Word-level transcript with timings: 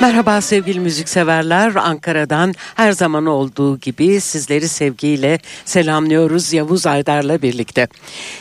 Merhaba 0.00 0.40
sevgili 0.40 0.80
müzikseverler. 0.80 1.74
Ankara'dan 1.74 2.54
her 2.74 2.92
zaman 2.92 3.26
olduğu 3.26 3.78
gibi 3.78 4.20
sizleri 4.20 4.68
sevgiyle 4.68 5.38
selamlıyoruz 5.64 6.52
Yavuz 6.52 6.86
Aydar'la 6.86 7.42
birlikte. 7.42 7.88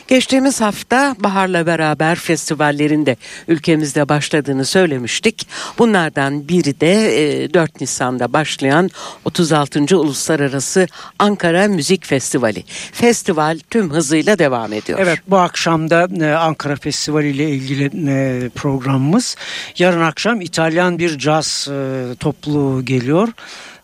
Geçtiğimiz 0.07 0.61
hafta 0.61 1.15
Bahar'la 1.19 1.65
beraber 1.65 2.15
festivallerin 2.15 3.05
de 3.05 3.15
ülkemizde 3.47 4.09
başladığını 4.09 4.65
söylemiştik. 4.65 5.47
Bunlardan 5.77 6.47
biri 6.47 6.79
de 6.79 7.53
4 7.53 7.69
e, 7.69 7.73
Nisan'da 7.81 8.33
başlayan 8.33 8.89
36. 9.25 9.97
Uluslararası 9.97 10.87
Ankara 11.19 11.67
Müzik 11.67 12.05
Festivali. 12.05 12.63
Festival 12.91 13.59
tüm 13.69 13.91
hızıyla 13.91 14.39
devam 14.39 14.73
ediyor. 14.73 14.99
Evet 15.01 15.19
bu 15.27 15.37
akşam 15.37 15.89
da 15.89 16.07
e, 16.21 16.35
Ankara 16.35 16.75
Festivali 16.75 17.29
ile 17.29 17.49
ilgili 17.49 18.09
e, 18.09 18.49
programımız. 18.49 19.35
Yarın 19.77 20.01
akşam 20.01 20.41
İtalyan 20.41 20.99
bir 20.99 21.17
caz 21.17 21.54
e, 21.71 22.15
topluluğu 22.19 22.85
geliyor. 22.85 23.27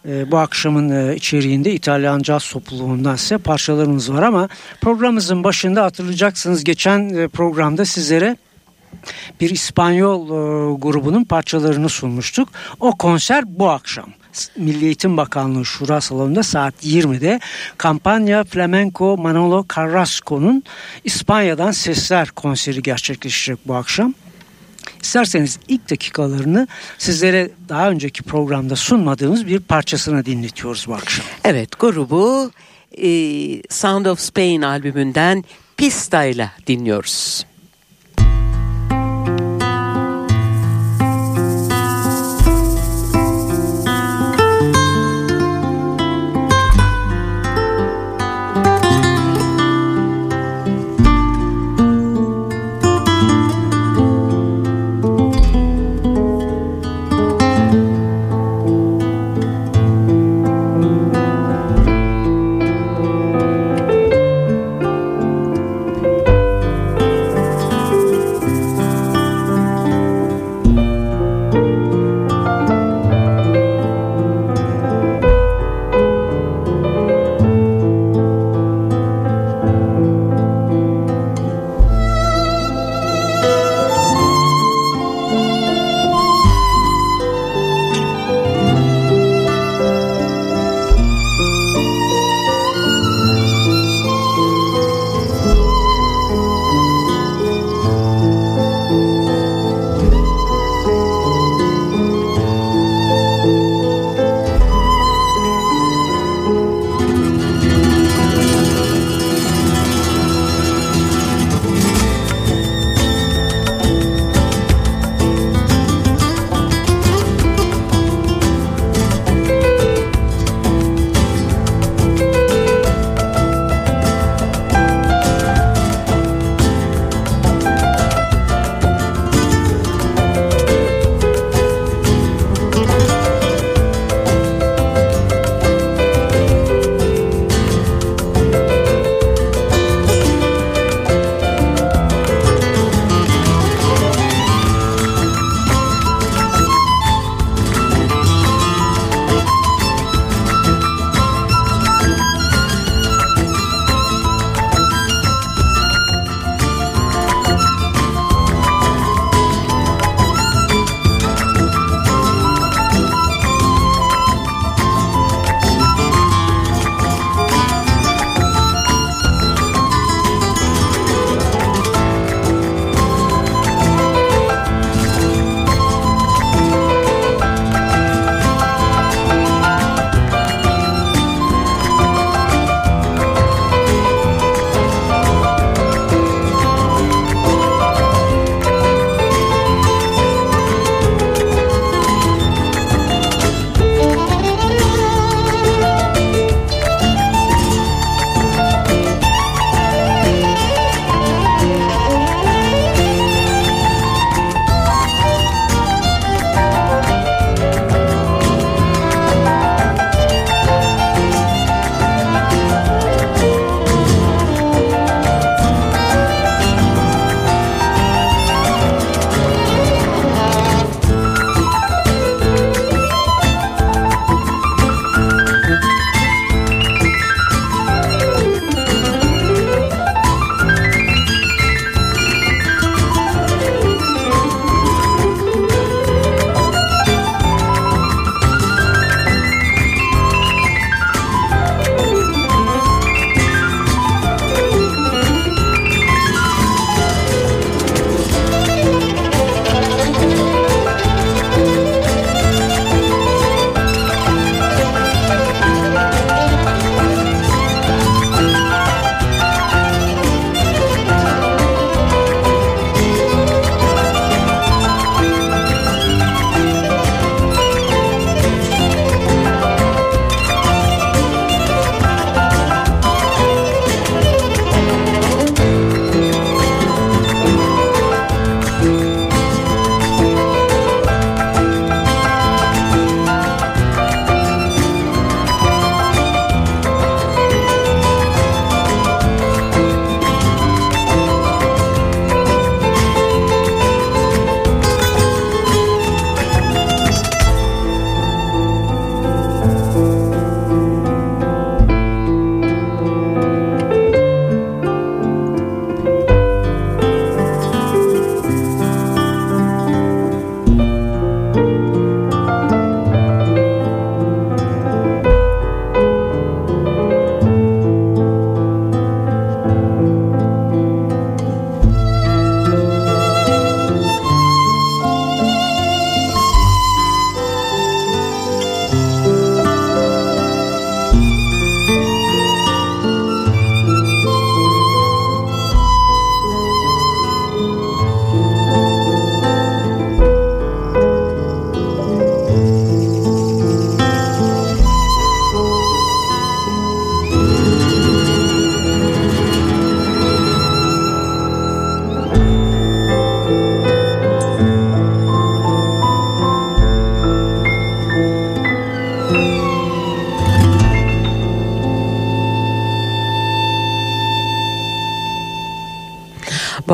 E, 0.07 0.31
bu 0.31 0.37
akşamın 0.37 0.89
e, 0.89 1.15
içeriğinde 1.15 1.73
İtalyan 1.73 2.21
caz 2.21 2.49
topluluğundan 2.49 3.15
size 3.15 3.37
parçalarımız 3.37 4.13
var 4.13 4.23
ama 4.23 4.49
programımızın 4.81 5.43
başında 5.43 5.83
hatırlayacaksınız 5.83 6.63
geçen 6.63 7.29
programda 7.29 7.85
sizlere 7.85 8.37
bir 9.41 9.49
İspanyol 9.49 10.27
grubunun 10.79 11.23
parçalarını 11.23 11.89
sunmuştuk. 11.89 12.49
O 12.79 12.97
konser 12.97 13.43
bu 13.47 13.69
akşam. 13.69 14.09
Milli 14.57 14.85
Eğitim 14.85 15.17
Bakanlığı 15.17 15.65
Şura 15.65 16.01
Salonu'nda 16.01 16.43
saat 16.43 16.85
20'de 16.85 17.39
Kampanya 17.77 18.43
Flamenco 18.43 19.17
Manolo 19.17 19.65
Carrasco'nun 19.75 20.63
İspanya'dan 21.03 21.71
Sesler 21.71 22.29
konseri 22.29 22.81
gerçekleşecek 22.81 23.67
bu 23.67 23.75
akşam. 23.75 24.13
İsterseniz 25.01 25.59
ilk 25.67 25.89
dakikalarını 25.89 26.67
sizlere 26.97 27.49
daha 27.69 27.89
önceki 27.89 28.23
programda 28.23 28.75
sunmadığımız 28.75 29.47
bir 29.47 29.59
parçasını 29.59 30.25
dinletiyoruz 30.25 30.85
bu 30.87 30.93
akşam. 30.93 31.25
Evet 31.43 31.79
grubu 31.79 32.51
e, 32.97 33.07
Sound 33.69 34.05
of 34.05 34.19
Spain 34.19 34.61
albümünden 34.61 35.43
Pista 35.77 36.23
ile 36.23 36.51
dinliyoruz. 36.67 37.45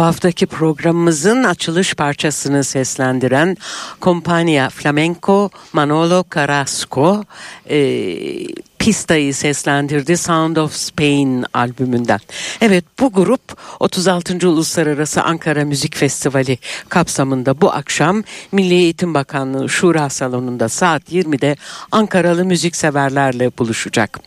Haftaki 0.08 0.46
programımızın 0.46 1.44
açılış 1.44 1.94
parçasını 1.94 2.64
seslendiren 2.64 3.58
Kompanya 4.00 4.70
Flamenco 4.70 5.50
Manolo 5.74 6.24
Carrasco 6.36 7.24
e, 7.70 7.78
Pista'yı 8.80 9.34
seslendirdi 9.34 10.18
Sound 10.18 10.58
of 10.58 10.74
Spain 10.74 11.46
albümünden. 11.54 12.20
Evet 12.62 12.86
bu 13.00 13.12
grup 13.12 13.42
36. 13.80 14.50
Uluslararası 14.50 15.24
Ankara 15.24 15.66
Müzik 15.66 15.96
Festivali 15.98 16.58
kapsamında 16.90 17.62
bu 17.62 17.72
akşam 17.72 18.24
Milli 18.52 18.74
Eğitim 18.74 19.14
Bakanlığı 19.14 19.70
Şura 19.70 20.10
Salonu'nda 20.10 20.70
saat 20.70 21.12
20'de 21.12 21.56
Ankaralı 21.92 22.46
müzikseverlerle 22.46 23.52
buluşacak. 23.58 24.20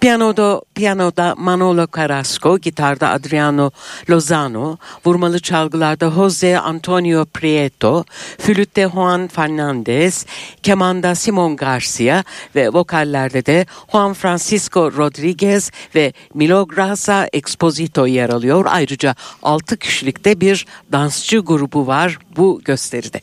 Piyanoda, 0.00 0.60
piyanoda 0.74 1.34
Manolo 1.38 1.86
Carrasco, 1.96 2.58
gitarda 2.58 3.08
Adriano 3.08 3.70
Lozano, 4.10 4.76
vurmalı 5.06 5.40
çalgılarda 5.40 6.10
Jose 6.10 6.58
Antonio 6.58 7.24
Prieto, 7.24 8.04
flütte 8.38 8.88
Juan 8.92 9.28
Fernandez, 9.28 10.26
kemanda 10.62 11.14
Simon 11.14 11.56
Garcia 11.56 12.24
ve 12.54 12.68
vokallerde 12.68 13.46
de 13.46 13.66
Juan 13.92 13.99
Francisco 14.08 14.92
Rodriguez 14.92 15.70
ve 15.94 16.12
Milograsa 16.34 17.28
Exposito 17.32 18.06
yer 18.06 18.28
alıyor. 18.28 18.66
Ayrıca 18.68 19.14
6 19.42 19.76
kişilikte 19.76 20.40
bir 20.40 20.66
dansçı 20.92 21.38
grubu 21.38 21.86
var 21.86 22.18
bu 22.36 22.60
gösteride. 22.64 23.20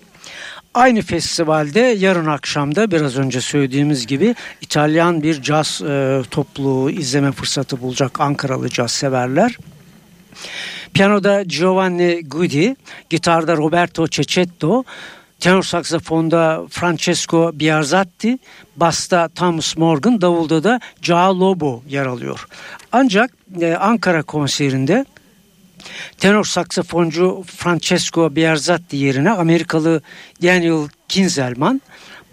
Aynı 0.73 1.01
festivalde 1.01 1.79
yarın 1.79 2.25
akşamda 2.25 2.91
biraz 2.91 3.17
önce 3.17 3.41
söylediğimiz 3.41 4.07
gibi 4.07 4.35
İtalyan 4.61 5.23
bir 5.23 5.41
caz 5.41 5.81
e, 5.81 6.21
topluluğu 6.31 6.91
izleme 6.91 7.31
fırsatı 7.31 7.81
bulacak 7.81 8.21
Ankaralı 8.21 8.69
caz 8.69 8.91
severler. 8.91 9.57
Piyanoda 10.93 11.43
Giovanni 11.43 12.21
Gudi, 12.27 12.75
gitarda 13.09 13.57
Roberto 13.57 14.07
Cecchetto, 14.07 14.83
tenor 15.39 15.63
saksafonda 15.63 16.61
Francesco 16.69 17.51
Biarzatti, 17.53 18.39
basta 18.75 19.29
Thomas 19.35 19.77
Morgan, 19.77 20.21
davulda 20.21 20.63
da 20.63 20.79
Gia 21.01 21.39
Lobo 21.39 21.83
yer 21.87 22.05
alıyor. 22.05 22.47
Ancak 22.91 23.31
e, 23.61 23.75
Ankara 23.75 24.23
konserinde 24.23 25.05
tenor 26.17 26.45
saksafoncu 26.45 27.43
Francesco 27.47 28.35
Biarzatti 28.35 28.97
yerine 28.97 29.31
Amerikalı 29.31 30.01
Daniel 30.43 30.89
Kinzelman, 31.07 31.81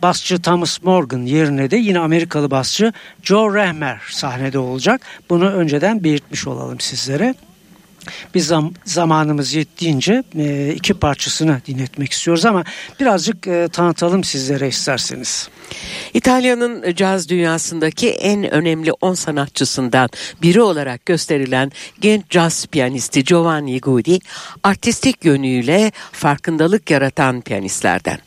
basçı 0.02 0.42
Thomas 0.42 0.82
Morgan 0.82 1.22
yerine 1.22 1.70
de 1.70 1.76
yine 1.76 1.98
Amerikalı 1.98 2.50
basçı 2.50 2.92
Joe 3.22 3.54
Rehmer 3.54 4.00
sahnede 4.10 4.58
olacak. 4.58 5.00
Bunu 5.30 5.50
önceden 5.50 6.04
belirtmiş 6.04 6.46
olalım 6.46 6.80
sizlere. 6.80 7.34
Biz 8.34 8.46
zam 8.46 8.72
zamanımız 8.84 9.54
yettiğince 9.54 10.22
e, 10.38 10.72
iki 10.74 10.94
parçasını 10.94 11.60
dinletmek 11.66 12.12
istiyoruz 12.12 12.44
ama 12.44 12.64
birazcık 13.00 13.46
e, 13.46 13.68
tanıtalım 13.68 14.24
sizlere 14.24 14.68
isterseniz. 14.68 15.48
İtalya'nın 16.14 16.94
caz 16.94 17.28
dünyasındaki 17.28 18.10
en 18.10 18.50
önemli 18.50 18.92
10 18.92 19.14
sanatçısından 19.14 20.08
biri 20.42 20.62
olarak 20.62 21.06
gösterilen 21.06 21.72
genç 22.00 22.30
caz 22.30 22.66
piyanisti 22.66 23.24
Giovanni 23.24 23.80
Gudi, 23.80 24.18
artistik 24.62 25.24
yönüyle 25.24 25.92
farkındalık 26.12 26.90
yaratan 26.90 27.40
piyanistlerden. 27.40 28.18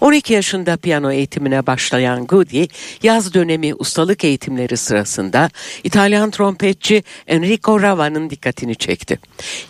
12 0.00 0.32
yaşında 0.32 0.76
piyano 0.76 1.12
eğitimine 1.12 1.66
başlayan 1.66 2.26
Gudi, 2.26 2.68
yaz 3.02 3.34
dönemi 3.34 3.74
ustalık 3.74 4.24
eğitimleri 4.24 4.76
sırasında 4.76 5.50
İtalyan 5.84 6.30
trompetçi 6.30 7.02
Enrico 7.26 7.82
Rava'nın 7.82 8.30
dikkatini 8.30 8.76
çekti. 8.76 9.18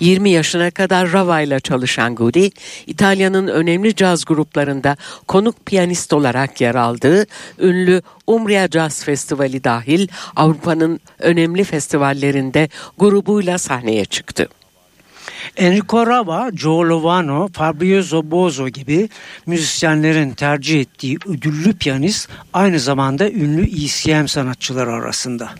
20 0.01 0.31
yaşına 0.31 0.71
kadar 0.71 1.13
Rava 1.13 1.41
ile 1.41 1.61
çalışan 1.61 2.15
Gudi, 2.15 2.51
İtalya'nın 2.87 3.49
önemli 3.49 3.95
caz 3.95 4.25
gruplarında 4.25 4.97
konuk 5.29 5.67
piyanist 5.67 6.13
olarak 6.13 6.61
yer 6.61 6.75
aldığı 6.75 7.27
ünlü 7.59 8.03
Umbria 8.27 8.69
Jazz 8.69 9.05
Festivali 9.05 9.65
dahil 9.65 10.09
Avrupa'nın 10.37 11.01
önemli 11.19 11.65
festivallerinde 11.65 12.69
grubuyla 12.99 13.59
sahneye 13.59 14.05
çıktı. 14.05 14.49
Enrico 15.57 16.07
Rava, 16.07 16.51
Joe 16.55 16.89
Lovano, 16.89 17.49
Fabrizio 17.53 18.31
Bozo 18.31 18.69
gibi 18.69 19.09
müzisyenlerin 19.47 20.31
tercih 20.31 20.81
ettiği 20.81 21.19
ödüllü 21.27 21.73
piyanist 21.77 22.29
aynı 22.53 22.81
zamanda 22.81 23.31
ünlü 23.31 23.85
ECM 23.85 24.27
sanatçıları 24.27 24.93
arasında. 24.93 25.51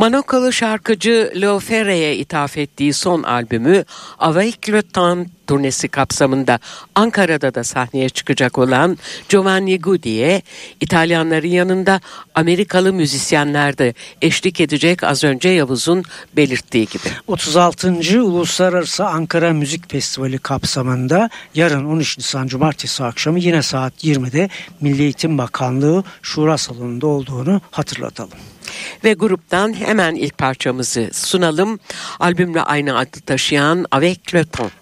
Manokalı 0.00 0.52
şarkıcı 0.52 1.32
Leo 1.40 1.58
Ferre'ye 1.58 2.16
ithaf 2.16 2.58
ettiği 2.58 2.92
son 2.92 3.22
albümü 3.22 3.84
Avec 4.18 4.72
le 4.72 4.82
Temps 4.82 5.30
turnesi 5.46 5.88
kapsamında 5.88 6.58
Ankara'da 6.94 7.54
da 7.54 7.64
sahneye 7.64 8.08
çıkacak 8.08 8.58
olan 8.58 8.98
Giovanni 9.28 9.80
Gudi'ye 9.80 10.42
İtalyanların 10.80 11.48
yanında 11.48 12.00
Amerikalı 12.34 12.92
müzisyenler 12.92 13.78
de 13.78 13.94
eşlik 14.22 14.60
edecek 14.60 15.04
az 15.04 15.24
önce 15.24 15.48
Yavuz'un 15.48 16.04
belirttiği 16.36 16.86
gibi. 16.86 17.08
36. 17.26 18.22
Uluslararası 18.22 19.06
Ankara 19.06 19.52
Müzik 19.52 19.90
Festivali 19.90 20.38
kapsamında 20.38 21.30
yarın 21.54 21.84
13 21.84 22.18
Nisan 22.18 22.46
Cumartesi 22.46 23.04
akşamı 23.04 23.38
yine 23.38 23.62
saat 23.62 24.04
20'de 24.04 24.48
Milli 24.80 25.02
Eğitim 25.02 25.38
Bakanlığı 25.38 26.04
Şura 26.22 26.58
Salonu'nda 26.58 27.06
olduğunu 27.06 27.60
hatırlatalım. 27.70 28.38
Ve 29.04 29.12
gruptan 29.12 29.72
hemen 29.72 30.14
ilk 30.14 30.38
parçamızı 30.38 31.10
sunalım. 31.12 31.78
Albümle 32.20 32.62
aynı 32.62 32.98
adı 32.98 33.20
taşıyan 33.20 33.86
Avec 33.90 34.34
le 34.34 34.44
Temps. 34.44 34.72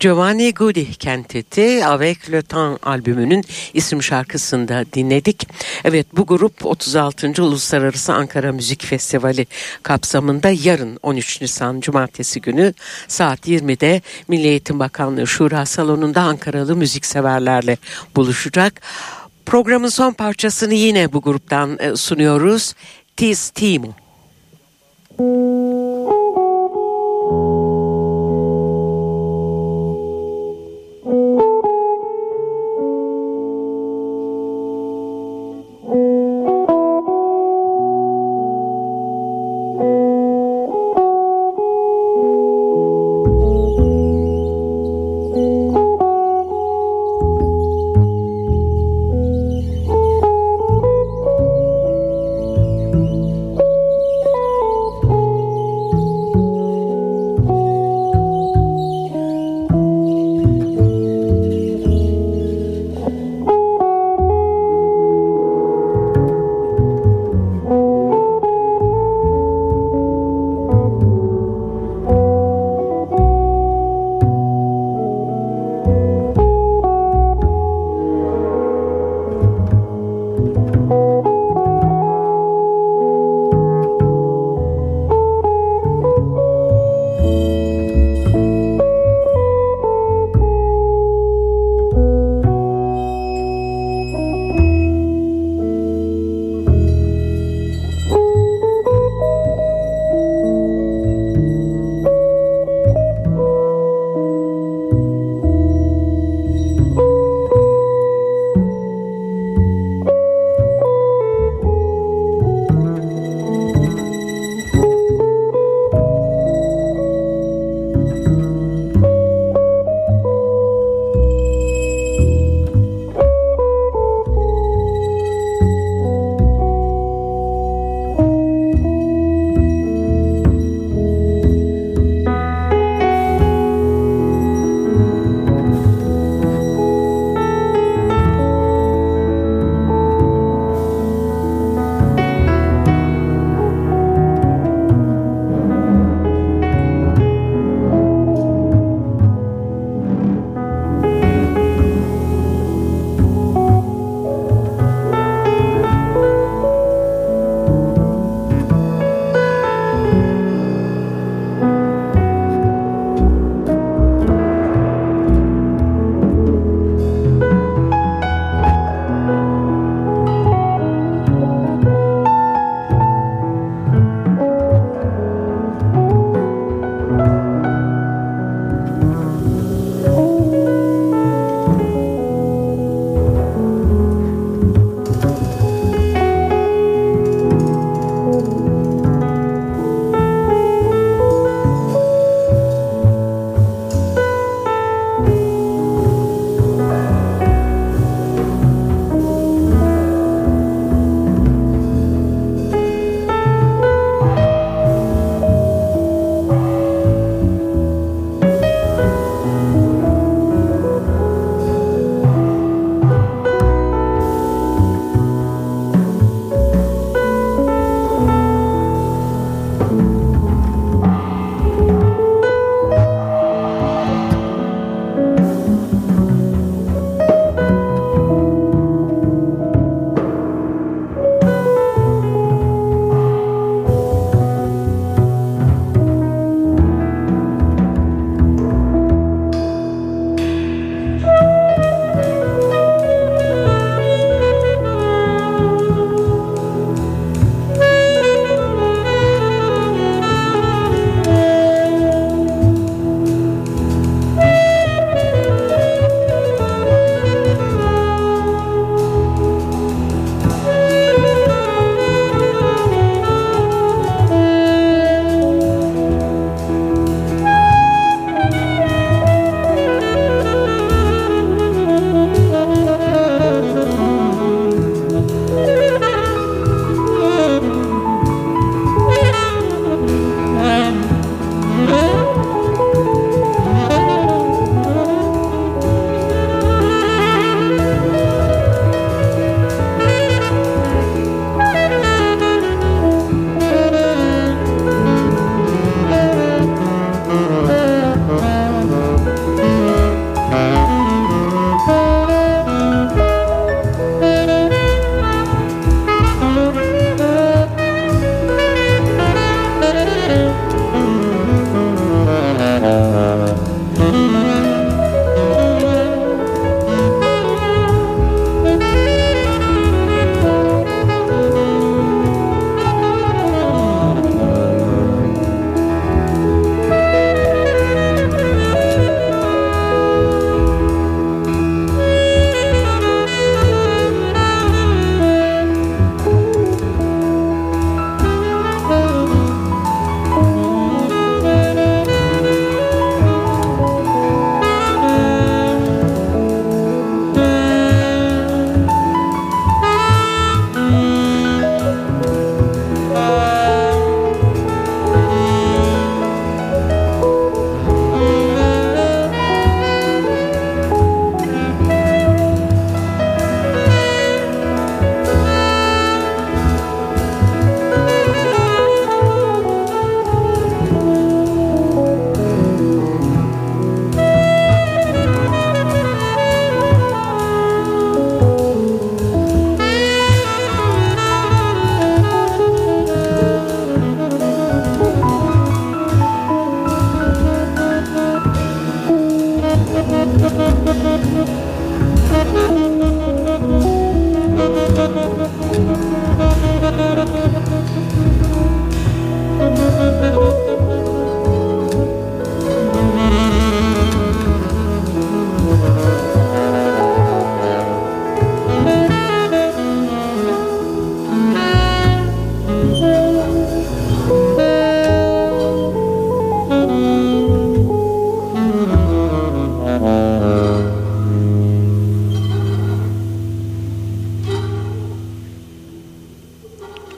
Giovanni 0.00 0.54
Goody 0.54 0.92
kenteti 0.92 1.86
Avec 1.86 2.30
Le 2.32 2.42
Temps 2.42 2.78
albümünün 2.82 3.44
isim 3.74 4.02
şarkısında 4.02 4.84
dinledik. 4.92 5.48
Evet 5.84 6.06
bu 6.12 6.26
grup 6.26 6.66
36. 6.66 7.42
Uluslararası 7.42 8.14
Ankara 8.14 8.52
Müzik 8.52 8.84
Festivali 8.84 9.46
kapsamında 9.82 10.50
yarın 10.50 10.98
13 11.02 11.40
Nisan 11.40 11.80
Cumartesi 11.80 12.40
günü 12.40 12.74
saat 13.08 13.48
20'de 13.48 14.02
Milli 14.28 14.46
Eğitim 14.46 14.78
Bakanlığı 14.78 15.26
Şura 15.26 15.66
Salonu'nda 15.66 16.22
Ankaralı 16.22 16.76
müzikseverlerle 16.76 17.76
buluşacak. 18.16 18.80
Programın 19.46 19.88
son 19.88 20.12
parçasını 20.12 20.74
yine 20.74 21.12
bu 21.12 21.20
gruptan 21.20 21.78
e, 21.80 21.96
sunuyoruz. 21.96 22.74
Tis 23.16 23.50
Timo. 23.50 23.94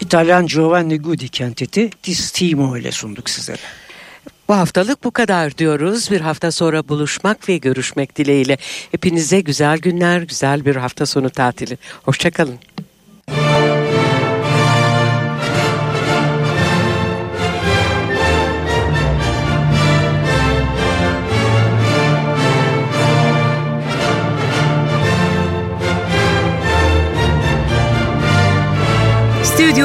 İtalyan 0.09 0.47
Giovanni 0.47 0.99
Gudi 0.99 1.29
kenteti 1.29 1.91
Distimo 2.05 2.77
ile 2.77 2.93
sunduk 2.93 3.31
sizlere. 3.31 3.59
Bu 4.49 4.55
haftalık 4.55 5.05
bu 5.05 5.11
kadar 5.11 5.59
diyoruz. 5.59 6.11
Bir 6.11 6.21
hafta 6.21 6.53
sonra 6.53 6.89
buluşmak 6.89 7.49
ve 7.49 7.57
görüşmek 7.57 8.17
dileğiyle. 8.17 8.59
Hepinize 8.91 9.41
güzel 9.41 9.79
günler, 9.79 10.23
güzel 10.23 10.65
bir 10.65 10.77
hafta 10.77 11.07
sonu 11.07 11.31
tatili. 11.31 11.79
Hoşçakalın. 12.03 12.59